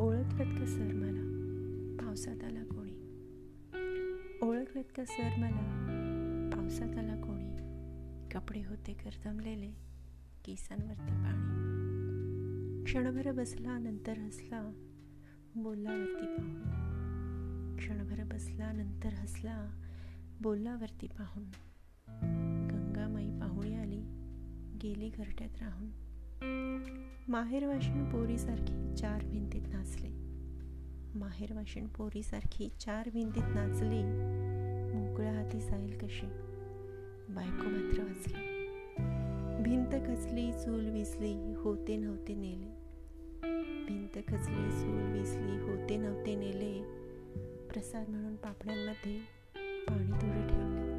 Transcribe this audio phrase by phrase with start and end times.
[0.00, 1.26] ओळखलत का सर मला?
[2.00, 2.92] पावसात आला कोणी.
[4.42, 5.86] ओळखलत का सर मला?
[6.54, 7.56] पावसात आला कोणी.
[8.28, 9.70] कपडे होते करदमलेले
[10.44, 12.84] केसांवरती पाणी.
[12.84, 14.72] क्षणभर बसला नंतर हसला
[15.56, 17.76] बोलावरती पाहून.
[17.76, 19.82] क्षणभर बसला नंतर हसला
[20.40, 21.44] बोलावरती पाहून.
[22.70, 24.00] गंगामाई पाहुणी आली
[24.82, 26.09] गेली घरट्यात राहून.
[26.42, 30.08] माहेरवाशिण पोरीसारखी चार भिंतीत नाचले.
[31.18, 34.02] माहेरवाशिण पोरीसारखी चार भिंतीत नाचली.
[34.98, 36.26] मोकळ्या हाती जाईल कशी.
[37.34, 38.66] बायको मात्र वाचली.
[39.62, 42.76] भिंत खचली चूल विसली होते नव्हते नेले.
[43.86, 46.82] भिंत खचली चूल विसली होते नव्हते नेले.
[47.68, 49.18] प्रसाद म्हणून पापड्यांमध्ये
[49.88, 50.90] पाणी थोडे ठेवले.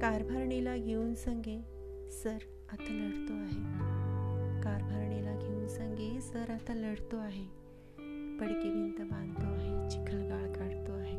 [0.00, 1.60] कारभारणीला घेऊन संगे
[2.10, 2.38] सर
[2.72, 3.87] आता लढतो आहे.
[4.62, 7.44] कारभारणीला घेऊन सांगे सर आता लढतो आहे.
[8.40, 11.16] पडकी भिंत बांधतो आहे चिखलगाळ काढतो आहे.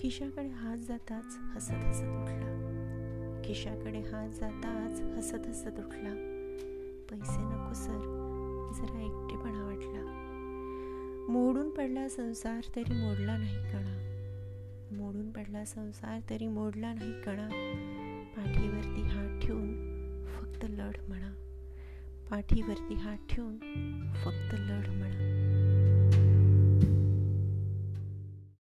[0.00, 3.42] खिशाकडे हात जाताच हसत हसत उठला.
[3.44, 6.14] खिशाकडे हात जाताच हसत हसत उठला.
[7.10, 8.18] पैसे नको सर.
[8.74, 10.18] जरा एकटेपणा वाटला.
[11.28, 13.98] मोडून पडला संसार तरी मोडला नाही कणा
[14.92, 17.48] मोडून पडला संसार तरी मोडला नाही कणा
[18.36, 19.02] पाठीवरती
[22.32, 23.58] पाठीवरती हात ठेवून
[24.24, 25.51] फक्त लढ म्हणा.